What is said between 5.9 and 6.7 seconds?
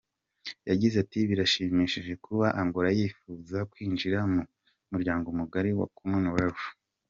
Commonwealth”.